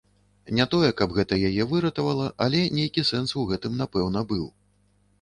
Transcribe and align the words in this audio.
Не 0.59 0.65
тое, 0.71 0.89
каб 1.01 1.13
гэта 1.17 1.39
яе 1.51 1.67
выратавала, 1.75 2.33
але 2.49 2.65
нейкі 2.81 3.07
сэнс 3.13 3.39
у 3.45 3.49
гэтым, 3.55 3.81
напэўна, 3.87 4.29
быў. 4.35 4.45